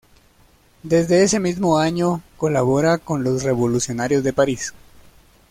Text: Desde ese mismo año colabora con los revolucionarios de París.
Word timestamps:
Desde 0.81 1.21
ese 1.21 1.39
mismo 1.39 1.77
año 1.77 2.23
colabora 2.37 2.97
con 2.97 3.23
los 3.23 3.43
revolucionarios 3.43 4.23
de 4.23 4.33
París. 4.33 4.73